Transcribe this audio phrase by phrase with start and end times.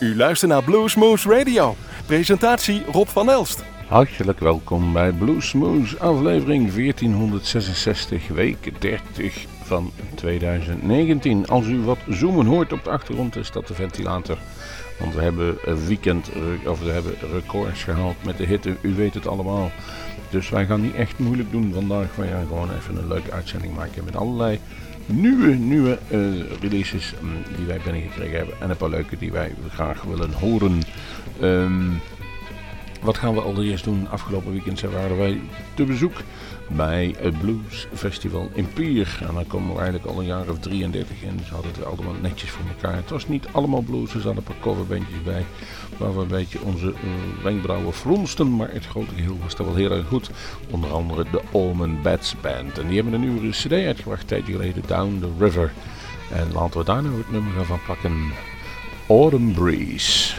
[0.00, 1.76] U luistert naar Bluesmoose Radio.
[2.06, 3.64] Presentatie Rob van Elst.
[3.88, 11.48] Hartelijk welkom bij Bluesmoose aflevering 1466, week 30 van 2019.
[11.48, 14.38] Als u wat zoomen hoort op de achtergrond is dat de ventilator.
[14.98, 16.30] Want we hebben een weekend,
[16.66, 19.70] of we hebben records gehaald met de hitte, u weet het allemaal.
[20.30, 22.16] Dus wij gaan niet echt moeilijk doen vandaag.
[22.16, 24.60] Wij gaan gewoon even een leuke uitzending maken met allerlei
[25.06, 26.18] nieuwe, nieuwe uh,
[26.60, 28.60] releases um, die wij binnengekregen hebben.
[28.60, 30.80] En een paar leuke die wij graag willen horen.
[31.42, 32.00] Um,
[33.00, 34.08] wat gaan we allereerst doen?
[34.10, 35.40] Afgelopen weekend waren wij
[35.74, 36.14] te bezoek
[36.68, 39.18] bij het Blues Festival in Pier.
[39.28, 41.40] En dan komen we eigenlijk al een jaar of 33 in.
[41.46, 42.96] Ze hadden het allemaal netjes voor elkaar.
[42.96, 45.44] Het was niet allemaal blues, er zaten een paar coverbandjes bij.
[45.96, 48.56] Waar we een beetje onze uh, wenkbrauwen fronsten.
[48.56, 50.30] Maar het grote geheel was dat wel heel erg goed.
[50.70, 52.78] Onder andere de Allman Bats Band.
[52.78, 55.72] En die hebben een nieuwe cd uitgebracht, een tijdje geleden, Down the River.
[56.32, 58.32] En laten we daar nou het nummer van pakken.
[59.08, 60.34] Autumn Breeze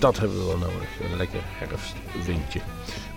[0.00, 0.88] dat hebben we wel nodig.
[1.00, 2.60] Een lekker herfstvindje.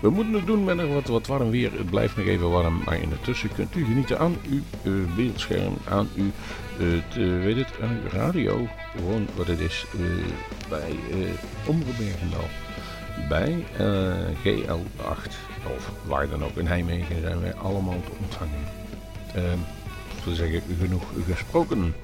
[0.04, 1.72] We moeten het doen met wat, wat warm weer.
[1.72, 6.08] Het blijft nog even warm, maar intussen kunt u genieten aan uw uh, beeldscherm, aan
[6.16, 6.30] uw
[6.78, 7.68] uh, weet het,
[8.12, 8.68] radio.
[8.96, 9.86] Gewoon wat het is
[10.68, 11.28] bij uh,
[11.66, 11.94] Omroep
[13.28, 13.64] Bij
[14.44, 15.32] GL8
[15.76, 18.64] of waar dan ook in Nijmegen zijn wij allemaal te ontvangen.
[19.36, 19.42] Uh,
[20.24, 21.94] we zeggen genoeg gesproken.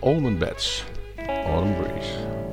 [0.00, 0.84] Almond Beds,
[1.26, 2.43] Autumn Breeze.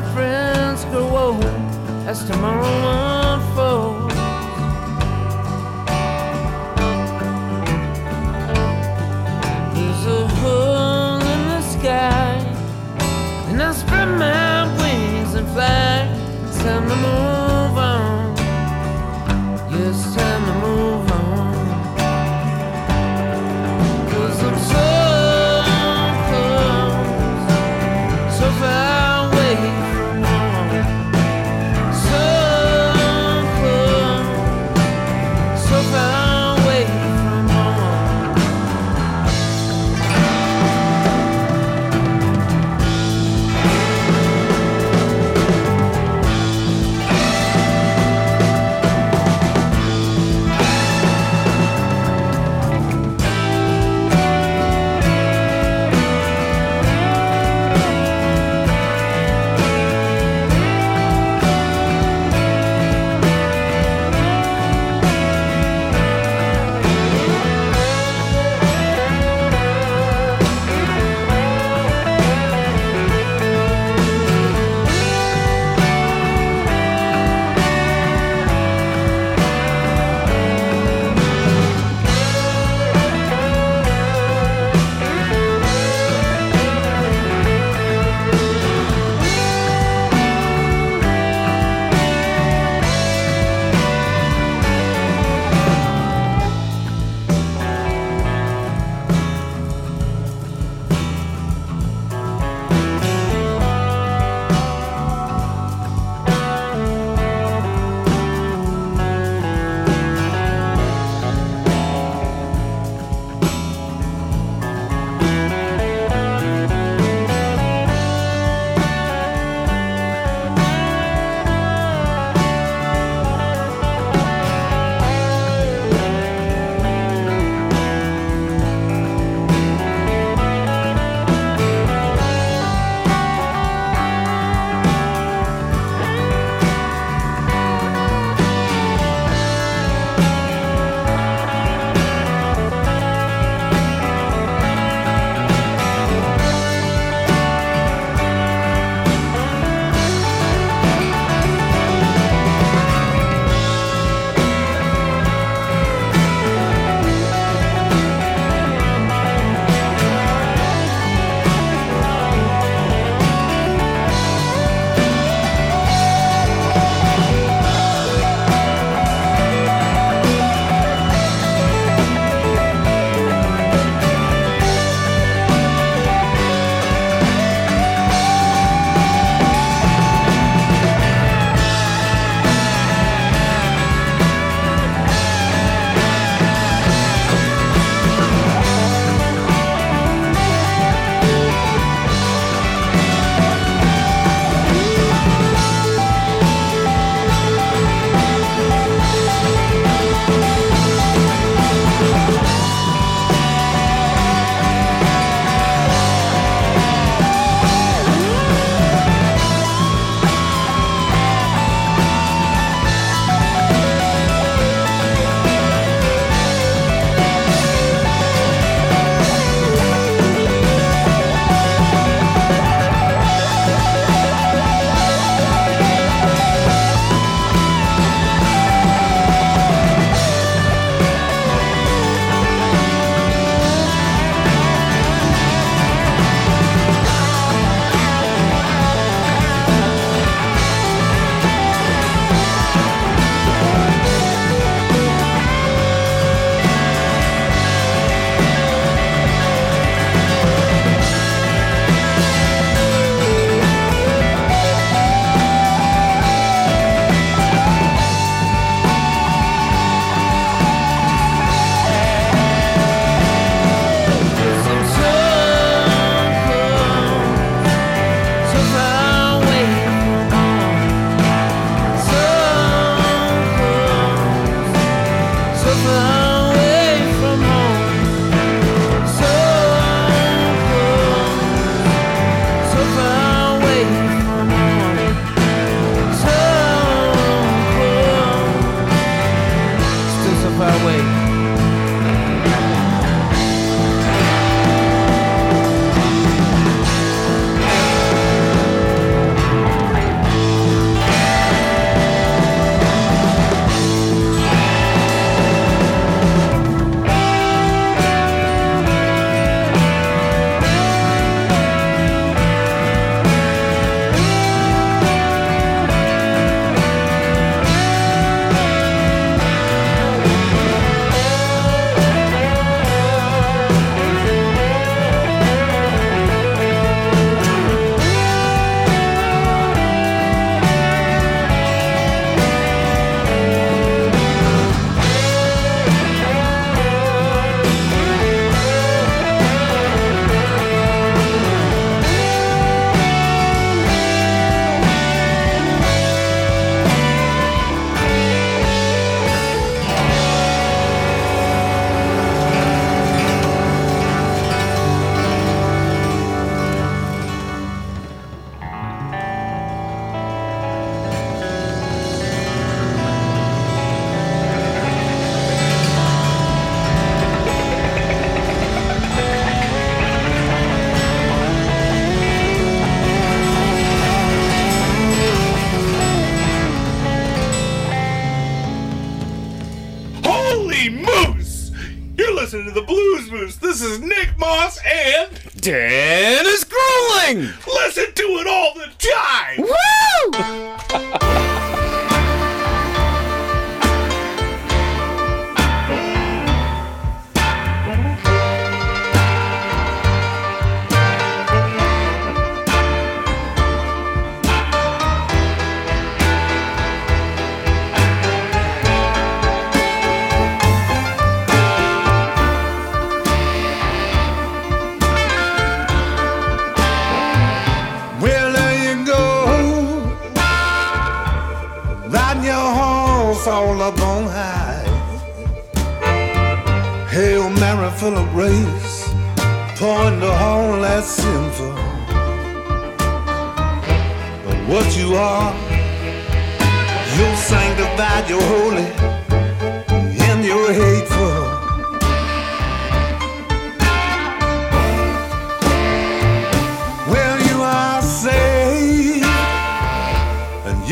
[0.00, 1.44] my friends grow old
[2.06, 2.76] as tomorrow
[3.32, 4.14] unfolds.
[9.74, 12.36] There's a hole in the sky,
[13.48, 16.06] and I spread my wings and fly.
[16.46, 17.37] It's the moon.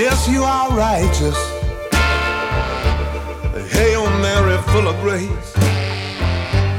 [0.08, 1.36] Yes, you are righteous.
[3.72, 5.52] Hail Mary, full of grace.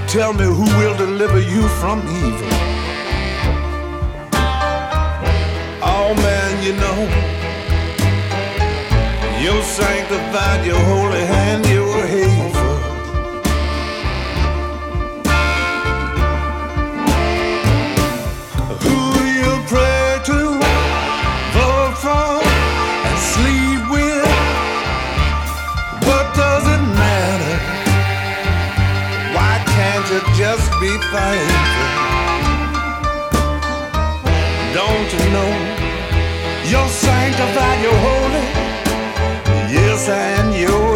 [0.07, 2.48] Tell me who will deliver you from evil.
[5.93, 7.00] Oh man, you know,
[9.43, 12.56] you sanctified your holy hand, you were hail.
[34.74, 35.51] Don't you know
[36.71, 38.45] you're sanctified, you're holy?
[39.74, 40.87] Yes, and you're.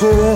[0.00, 0.27] put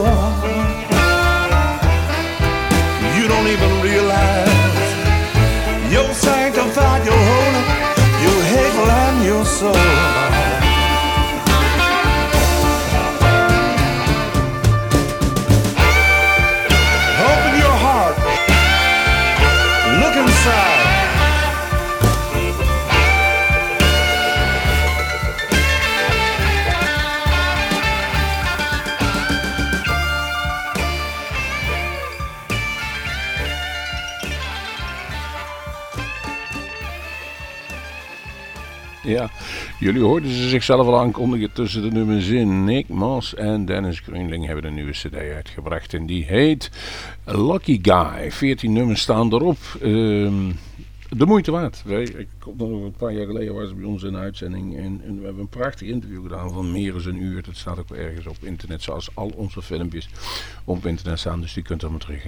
[39.92, 42.64] jullie hoorden ze zichzelf al aankondigen tussen de nummers in.
[42.64, 45.94] Nick Moss en Dennis Greenling hebben een nieuwe cd uitgebracht.
[45.94, 46.70] En die heet
[47.25, 48.30] Lucky Guy.
[48.30, 49.58] 14 nummers staan erop.
[49.82, 50.50] Ehm
[51.16, 51.83] de moeite waard.
[51.87, 55.25] Ik kom nog een paar jaar geleden was bij ons in uitzending en, en, we
[55.25, 57.42] hebben een prachtig interview gedaan van meer dan een uur.
[57.42, 60.09] Dat staat ook ergens op internet, zoals al onze filmpjes
[60.64, 61.40] op internet staan.
[61.40, 62.25] Dus die kunt maar terug.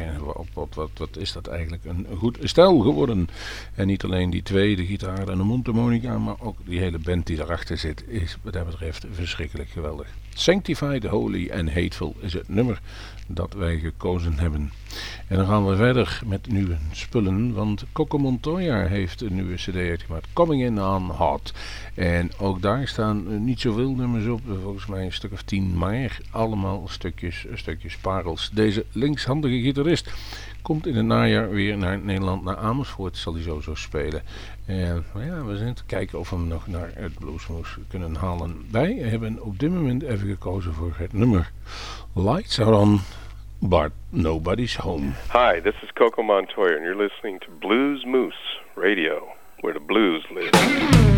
[0.54, 3.28] Op, wat, wat, is dat eigenlijk een, goed stijl geworden?
[3.74, 7.26] En niet alleen die twee, de gitaar en de mondharmonica, maar ook die hele band
[7.26, 10.08] die erachter zit, is wat dat betreft verschrikkelijk geweldig.
[10.34, 12.80] Sanctified, Holy and Hateful is het nummer
[13.26, 14.72] dat wij gekozen hebben.
[15.28, 19.76] En dan gaan we verder met nieuwe spullen, want Coco Montoya heeft een nieuwe cd
[19.76, 21.52] uitgemaakt, Coming In On Hot.
[21.94, 26.18] En ook daar staan niet zoveel nummers op, volgens mij een stuk of tien, maar
[26.30, 28.50] allemaal stukjes, stukjes parels.
[28.52, 30.12] Deze linkshandige gitarist
[30.62, 34.22] komt in het najaar weer naar Nederland, naar Amersfoort zal hij zo zo spelen.
[34.66, 38.66] En ja, we zijn te kijken of we hem nog naar het Bluesmoes kunnen halen.
[38.70, 41.50] Wij hebben op dit moment even gekozen voor het nummer
[42.14, 43.00] Lights Are On,
[43.58, 45.10] but Nobody's Home.
[45.32, 49.22] Hi, this is Coco Montoya and you're listening to Blues Moose Radio,
[49.60, 51.13] where the blues live.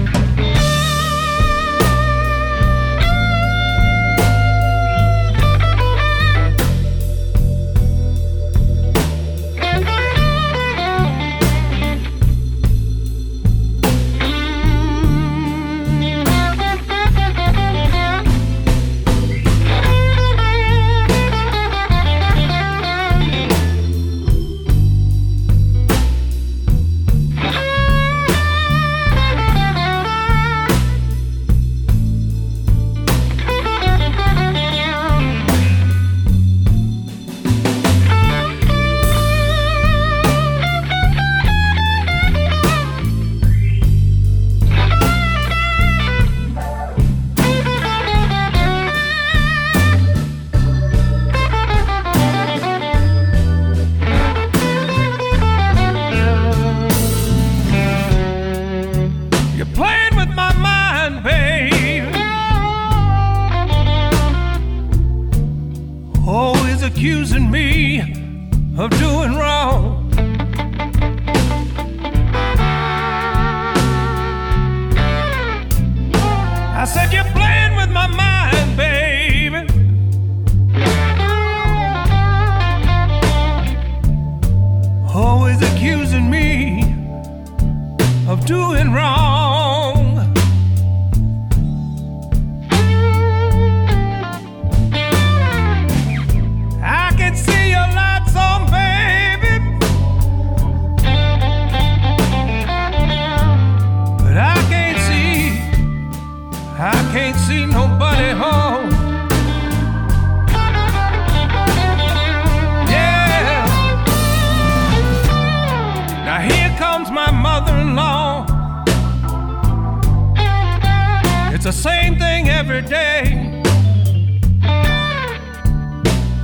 [121.66, 123.22] the same thing every day.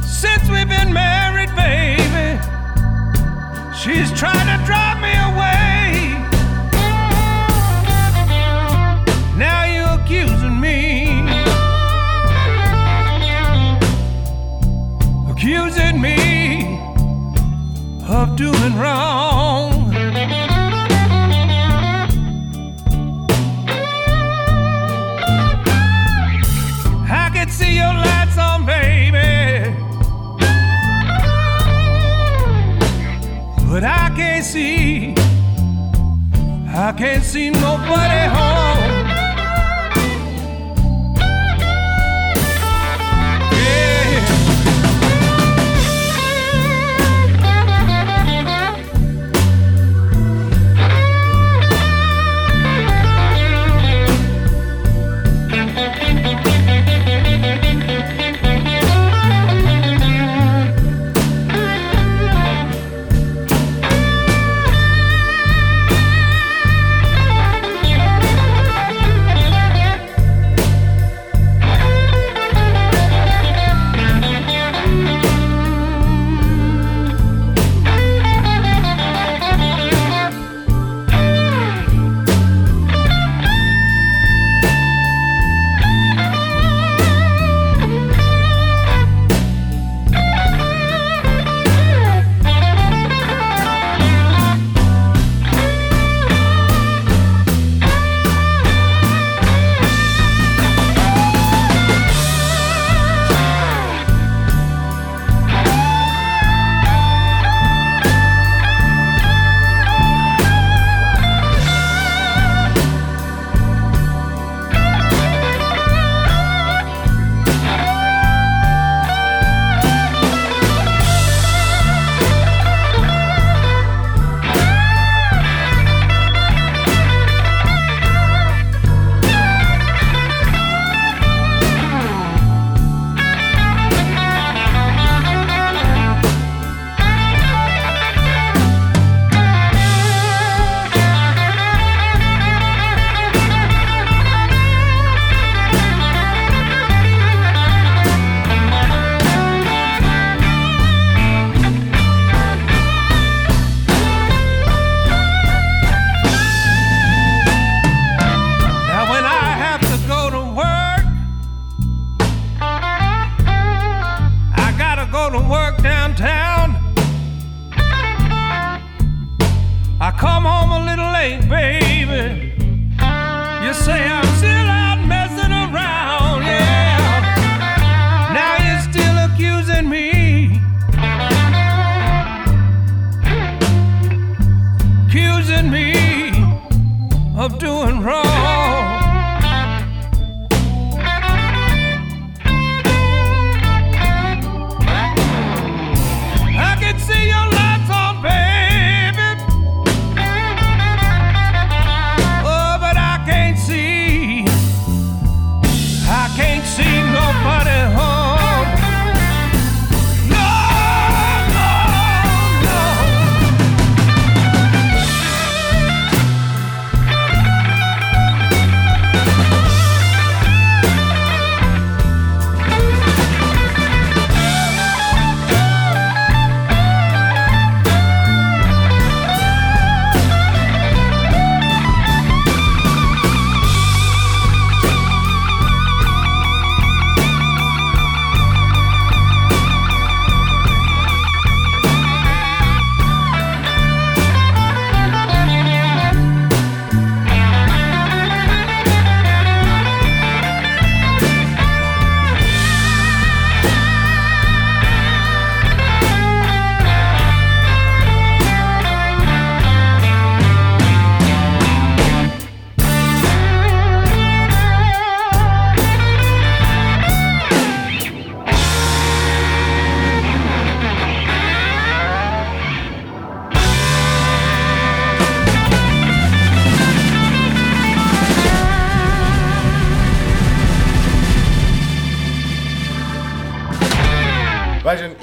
[0.02, 2.40] Since we've been married, baby,
[3.72, 6.18] she's trying to drive me away.
[9.38, 11.06] Now you're accusing me,
[15.30, 16.80] accusing me
[18.08, 19.11] of doing wrong.
[36.92, 38.61] I can't see nobody home.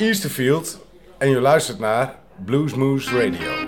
[0.10, 0.80] Easterfield
[1.18, 3.59] en je luistert naar Bluesmoose Radio.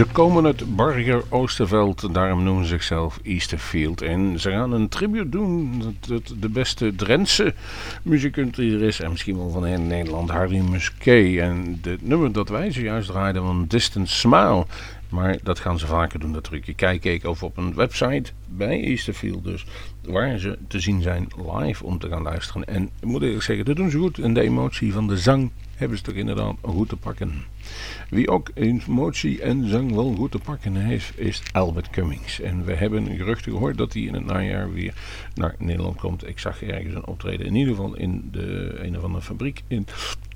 [0.00, 4.02] Ze komen uit Barger Oosterveld, daarom noemen ze zichzelf Easterfield.
[4.02, 7.54] En ze gaan een tribute doen tot de beste Drentse
[8.02, 9.00] muziekant die er is.
[9.00, 11.38] En misschien wel van heel Nederland, Harry Musquet.
[11.38, 14.66] En het nummer dat wij zojuist draaiden van Distant Smile.
[15.08, 16.74] Maar dat gaan ze vaker doen, dat trucje.
[16.74, 19.66] Kijk ik over op een website bij Easterfield dus.
[20.02, 22.64] Waar ze te zien zijn live om te gaan luisteren.
[22.64, 24.18] En ik moet eerlijk zeggen, dat doen ze goed.
[24.18, 27.32] En de emotie van de zang hebben ze toch inderdaad goed te pakken.
[28.10, 32.40] Wie ook emotie en zang wel goed te pakken heeft, is Albert Cummings.
[32.40, 34.94] En we hebben geruchten gehoord dat hij in het najaar weer
[35.34, 36.28] naar Nederland komt.
[36.28, 39.86] Ik zag ergens een optreden, in ieder geval in de een of andere fabriek in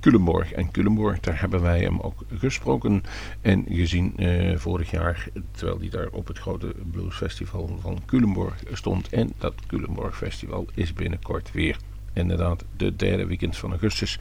[0.01, 0.53] Culemborg.
[0.53, 3.03] En Culemborg, daar hebben wij hem ook gesproken
[3.41, 9.09] en gezien eh, vorig jaar, terwijl hij daar op het grote bluesfestival van Culemborg stond.
[9.09, 11.77] En dat Culemborg Festival is binnenkort weer
[12.15, 14.19] inderdaad de derde weekend van augustus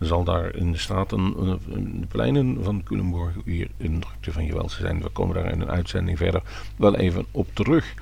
[0.00, 1.34] zal daar in de straten,
[1.74, 5.02] in de pleinen van Culemborg weer een drukte van geweld zijn.
[5.02, 6.42] We komen daar in een uitzending verder
[6.76, 7.94] wel even op terug.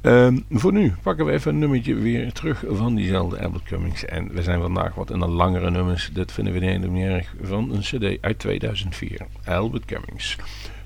[0.00, 4.04] Ehm, voor nu pakken we even een nummertje weer terug van diezelfde Albert Cummings.
[4.04, 6.10] En we zijn vandaag wat in de langere nummers.
[6.12, 9.26] Dat vinden we niet erg van een cd uit 2004.
[9.44, 10.36] Albert Cummings.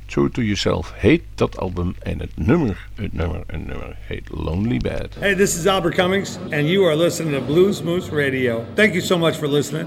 [0.09, 4.79] True to Yourself heet dat album en het nummer, het nummer, het nummer heet Lonely
[4.79, 5.15] Bad.
[5.19, 8.65] Hey, this is Albert Cummings and you are listening to Blues Moose Radio.
[8.75, 9.87] Thank you so much for listening.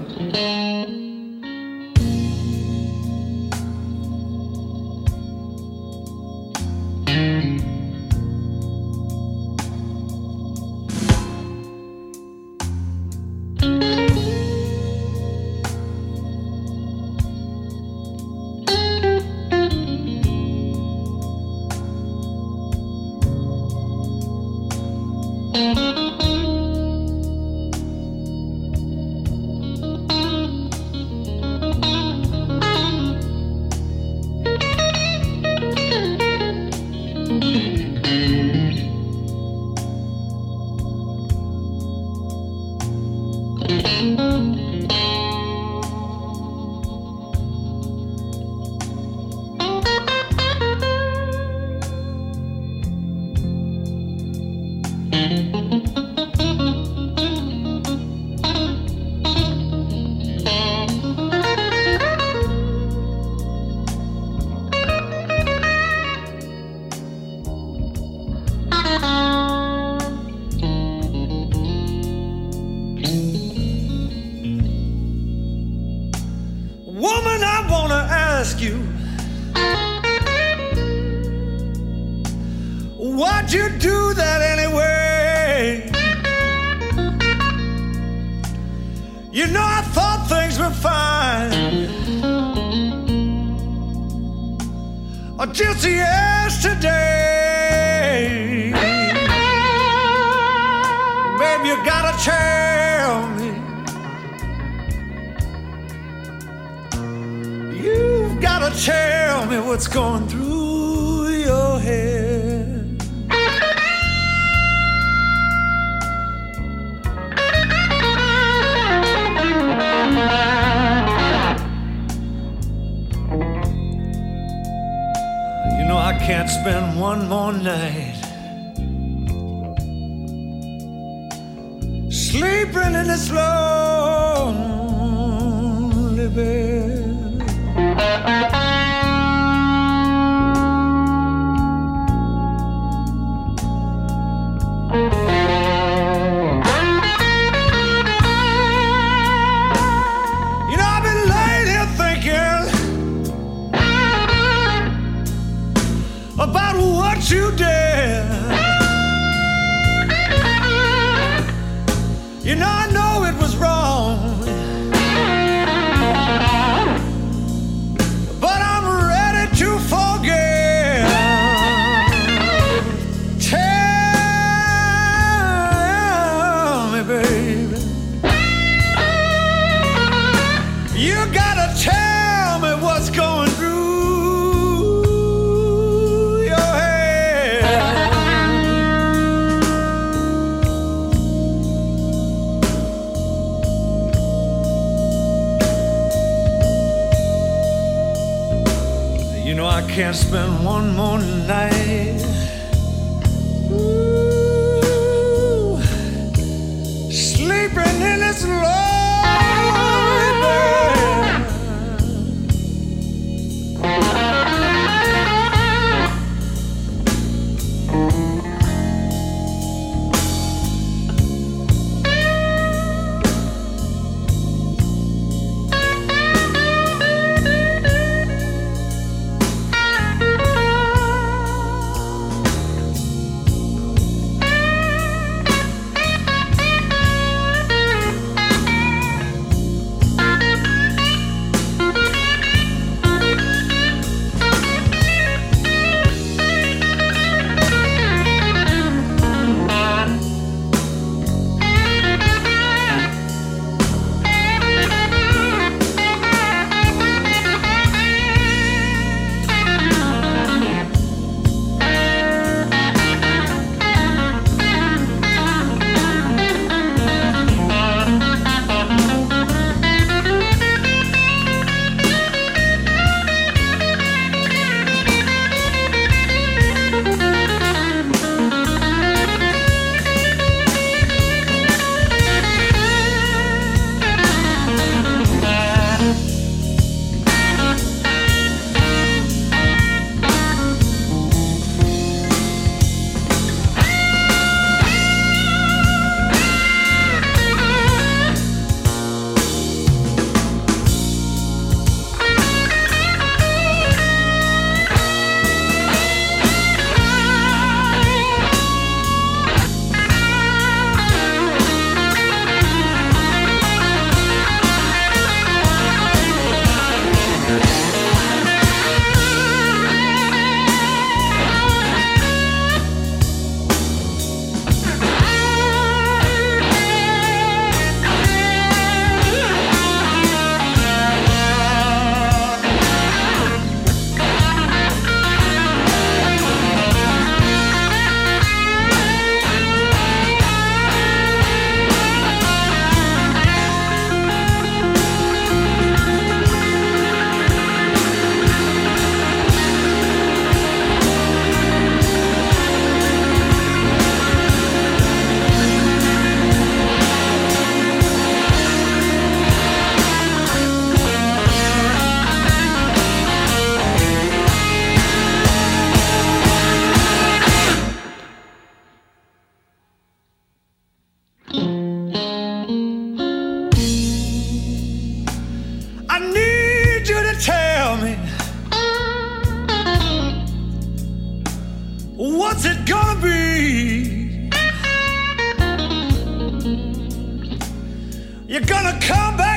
[388.52, 389.51] You're gonna come back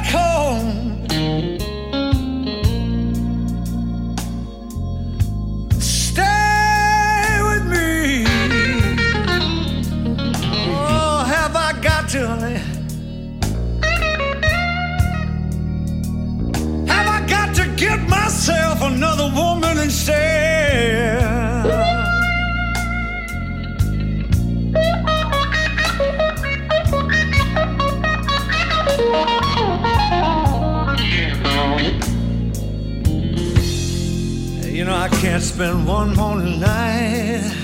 [35.56, 37.55] spend one more night.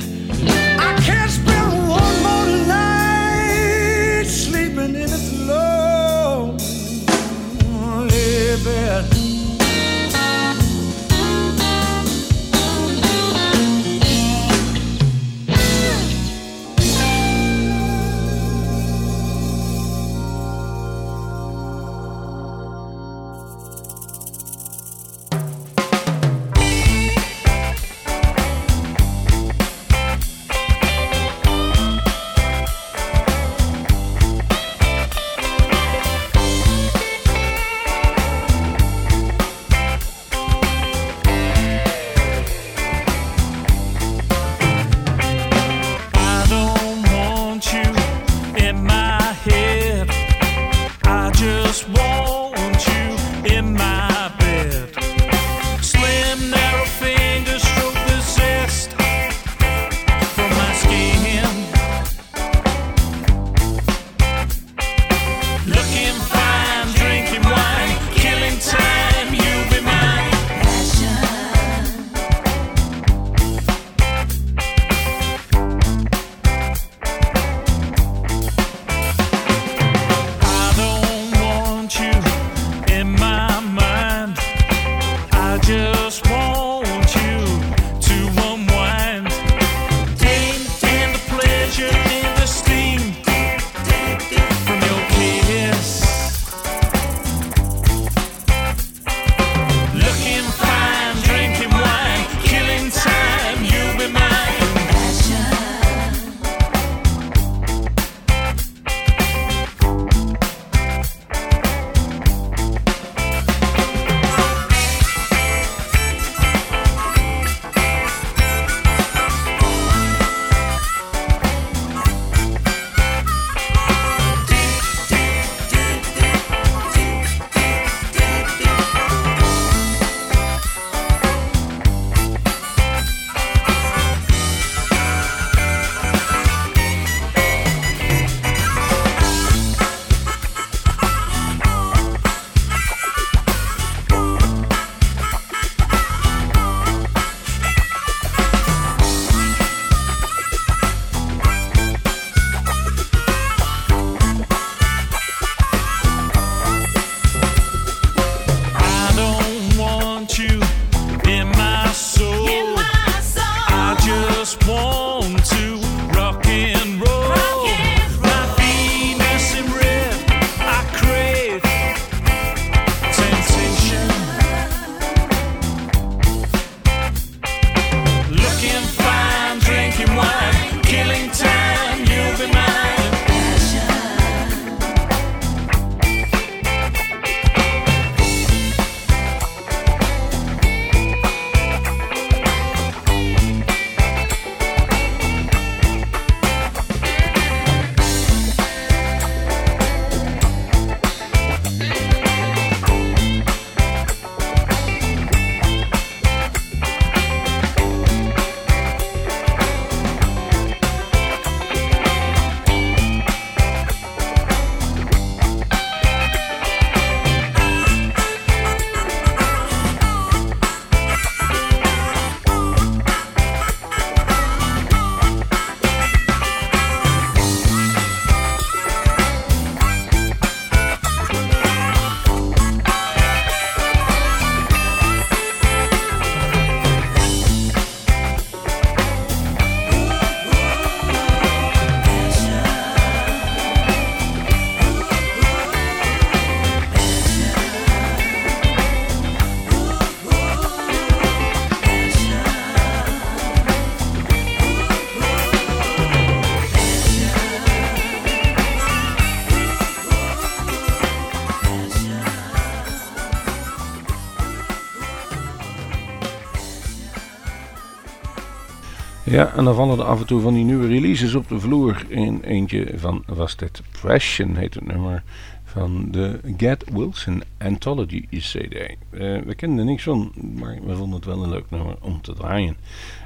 [269.31, 272.05] Ja, en dan vallen er af en toe van die nieuwe releases op de vloer.
[272.07, 275.23] In eentje van, was dit Passion, heet het nummer,
[275.63, 278.73] van de Get Wilson Anthology CD.
[278.73, 282.21] Uh, we kenden er niks van, maar we vonden het wel een leuk nummer om
[282.21, 282.77] te draaien.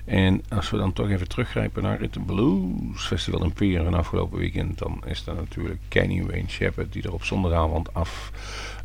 [0.05, 4.39] En als we dan toch even teruggrijpen naar het Blues Festival in Peer van afgelopen
[4.39, 8.31] weekend, dan is dat natuurlijk Kenny Wayne Shepherd die er op zondagavond af,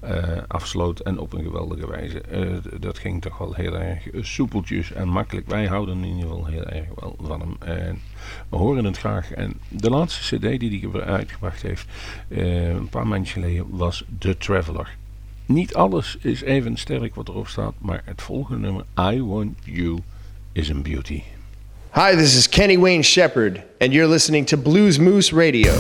[0.05, 2.23] uh, afsloot en op een geweldige wijze.
[2.33, 5.49] Uh, dat ging toch wel heel erg soepeltjes en makkelijk.
[5.49, 7.57] Wij houden in ieder geval heel erg wel van hem.
[7.59, 7.99] En
[8.49, 9.31] we horen het graag.
[9.31, 11.89] En de laatste cd die hij uitgebracht heeft,
[12.29, 14.97] uh, een paar maanden geleden, was The Traveler.
[15.47, 19.99] Niet alles is even sterk wat erop staat, maar het volgende nummer, I Want You
[20.55, 21.27] is in beauty.
[21.93, 25.73] Hi, this is Kenny Wayne Shepherd, and you're listening to Blues Moose Radio.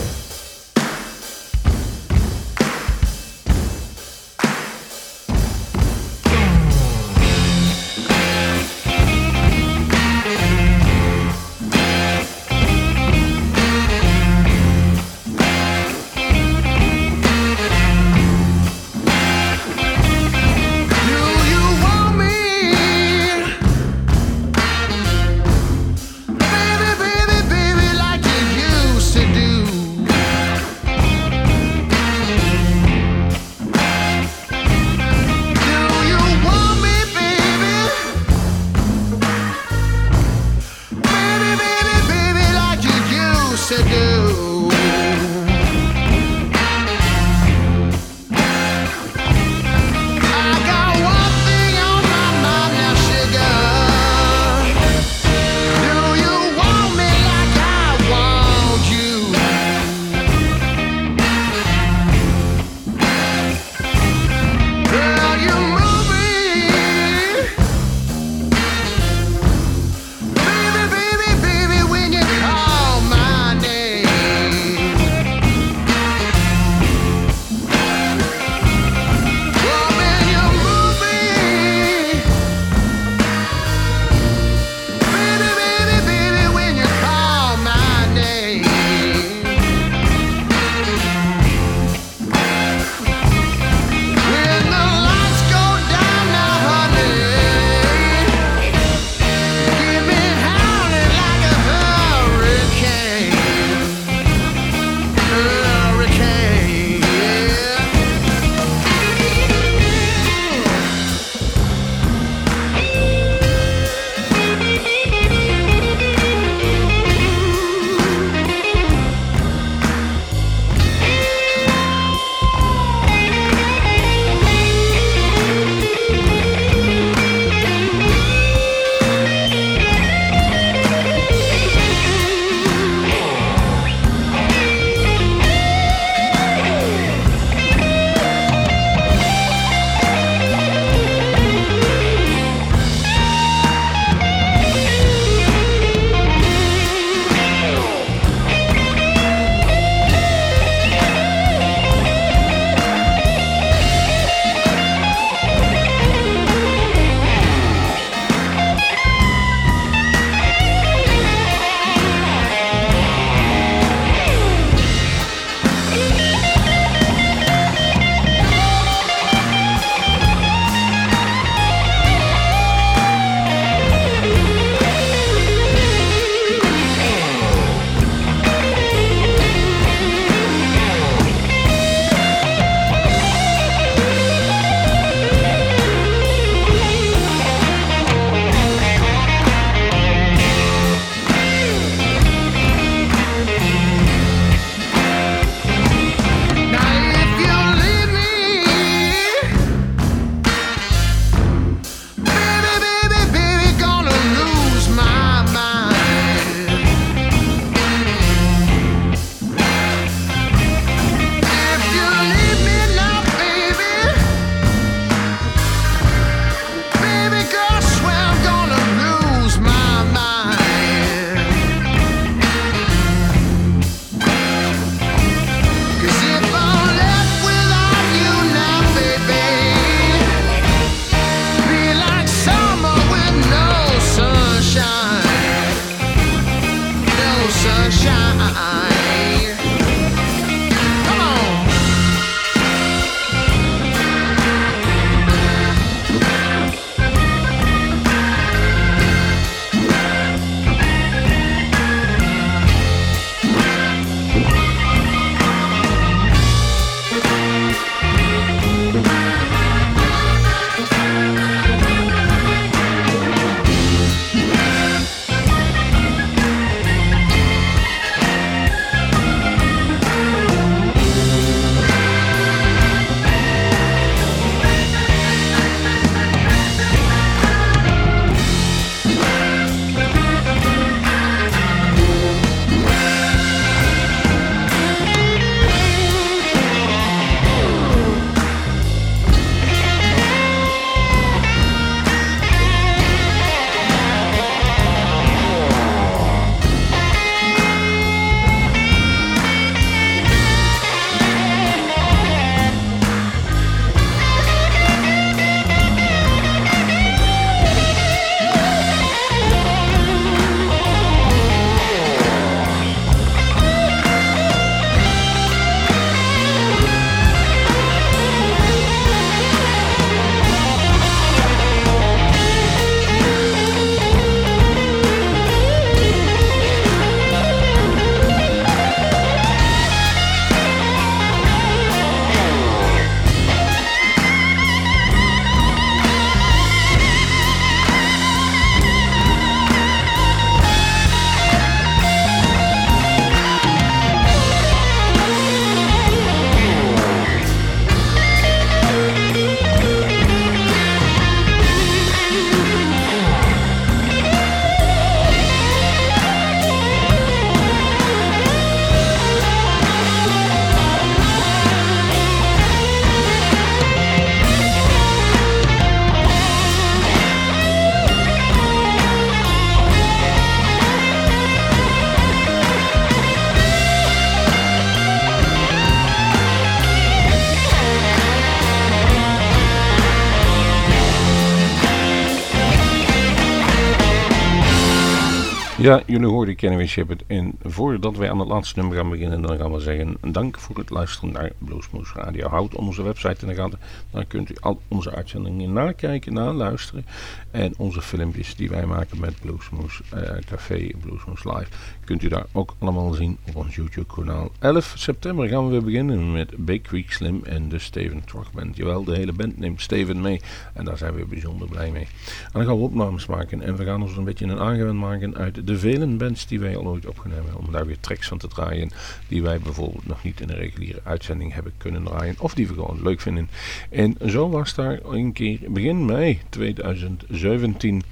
[385.81, 387.22] Ja, jullie hoorden Kenny Shepard.
[387.26, 390.76] En voordat wij aan het laatste nummer gaan beginnen, dan gaan we zeggen dank voor
[390.76, 392.48] het luisteren naar Bluesmoes Radio.
[392.48, 393.78] Houd onze website in de gaten.
[394.11, 397.06] Dan kunt u al onze uitzendingen nakijken, naluisteren.
[397.50, 401.68] En onze filmpjes die wij maken met Bluesmoes uh, Café, Bluesmoes Live,
[402.04, 404.50] kunt u daar ook allemaal zien op ons YouTube kanaal.
[404.58, 408.22] 11 september gaan we weer beginnen met Big Creek Slim en de Steven
[408.54, 408.76] Band.
[408.76, 410.40] Jawel, de hele band neemt Steven mee.
[410.74, 412.06] En daar zijn we bijzonder blij mee.
[412.44, 415.36] En dan gaan we opnames maken en we gaan ons een beetje een aangewend maken
[415.36, 417.66] uit de vele bands die wij al ooit opgenomen hebben.
[417.66, 418.90] Om daar weer tracks van te draaien
[419.28, 422.34] die wij bijvoorbeeld nog niet in een reguliere uitzending hebben kunnen draaien.
[422.38, 423.48] Of die we gewoon leuk vinden.
[423.90, 428.03] En zo was daar een keer begin mei 2017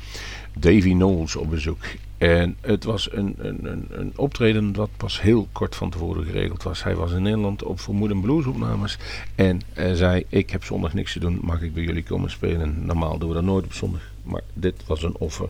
[0.53, 1.79] Davy Knowles op bezoek.
[2.19, 6.83] En het was een, een, een, optreden dat pas heel kort van tevoren geregeld was.
[6.83, 8.99] Hij was in Nederland op Vermoeden Blues opnames.
[9.35, 12.85] En hij zei, ik heb zondag niks te doen, mag ik bij jullie komen spelen?
[12.85, 14.01] Normaal doen we dat nooit op zondag.
[14.23, 15.49] Maar dit was een offer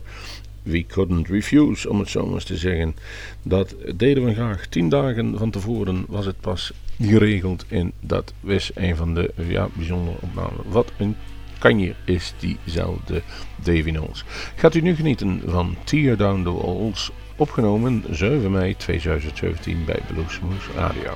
[0.63, 2.95] we couldn't refuse, om het zo maar eens te zeggen.
[3.43, 4.67] Dat deden we graag.
[4.67, 7.65] Tien dagen van tevoren was het pas geregeld.
[7.67, 10.63] En dat was een van de ja, bijzondere opnamen.
[10.69, 11.15] Wat een
[11.59, 13.21] kanjer is diezelfde
[13.63, 13.97] Davy.
[14.55, 20.71] Gaat u nu genieten van Tear Down the Walls, opgenomen 7 mei 2017 bij Bluesmoose
[20.75, 21.15] Radio.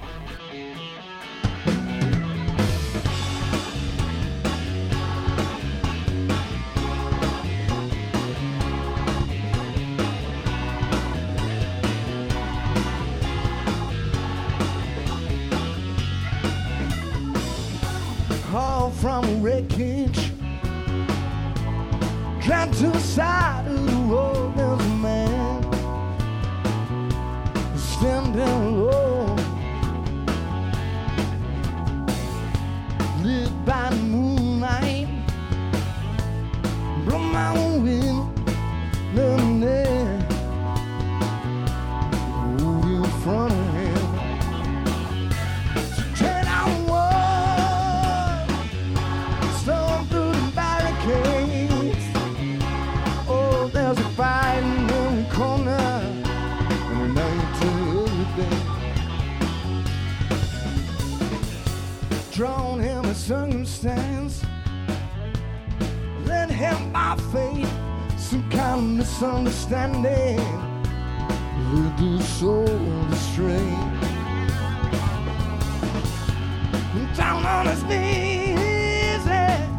[63.96, 64.44] Circumstance,
[66.26, 67.68] led him by fate,
[68.18, 70.39] some kind of misunderstanding.
[71.74, 72.68] Led his soul
[73.12, 73.78] astray.
[77.18, 79.70] down on his knees and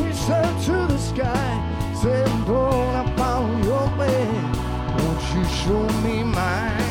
[0.00, 4.26] reached up to the sky said don't I follow your way
[4.98, 6.85] won't you show me mine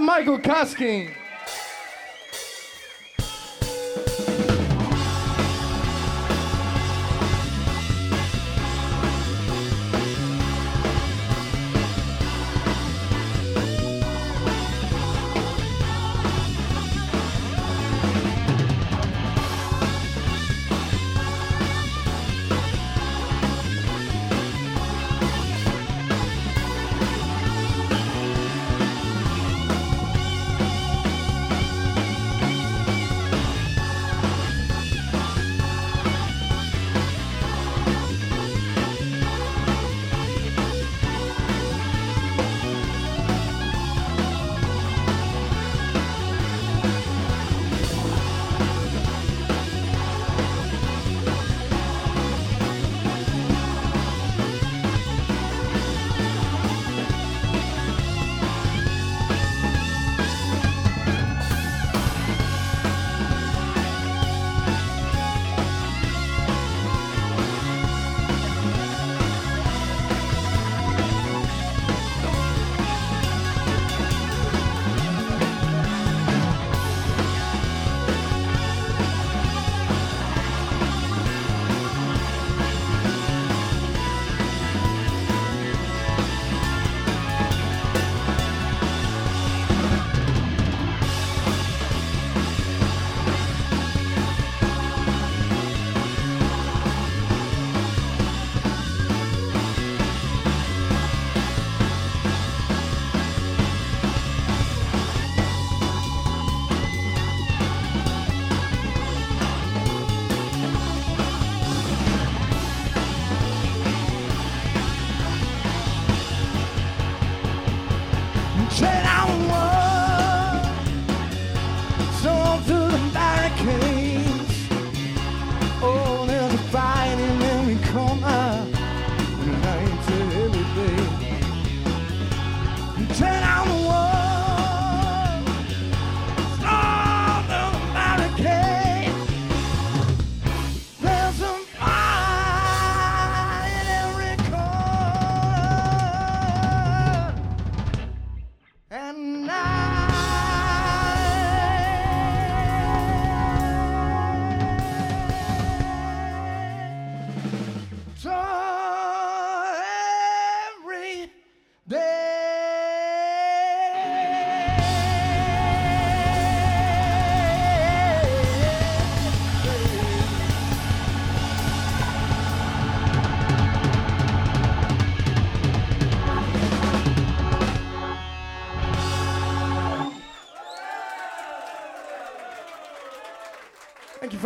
[0.00, 1.08] Michael Koskin.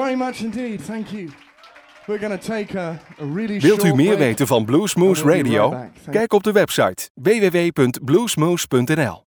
[0.02, 0.80] Very much indeed.
[0.80, 1.30] Thank you.
[2.06, 5.88] We're going to take a, a really Wilt u meer weten van Bluesmoose Radio?
[6.10, 9.31] Kijk op de website www.bluesmoose.nl